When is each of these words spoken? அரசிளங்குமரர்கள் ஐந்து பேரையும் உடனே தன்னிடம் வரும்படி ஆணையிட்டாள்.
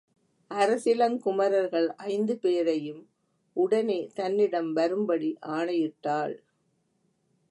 அரசிளங்குமரர்கள் 0.51 1.87
ஐந்து 2.05 2.37
பேரையும் 2.37 3.03
உடனே 3.55 3.99
தன்னிடம் 4.13 4.73
வரும்படி 4.73 5.37
ஆணையிட்டாள். 5.47 6.35